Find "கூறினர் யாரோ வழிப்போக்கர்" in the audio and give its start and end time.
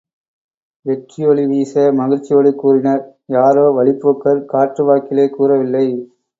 2.55-4.45